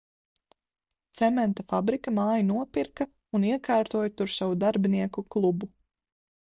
Cementa 1.19 1.65
fabrika 1.73 2.15
māju 2.21 2.47
nopirka 2.49 3.09
un 3.41 3.47
iekārtoja 3.53 4.17
tur 4.19 4.35
savu 4.41 4.61
darbinieku 4.67 5.29
klubu. 5.37 5.73